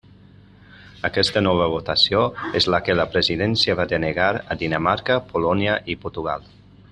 [1.09, 2.23] Aquesta nova votació
[2.61, 6.51] és la que la presidència va denegar a Dinamarca, Polònia i Portugal.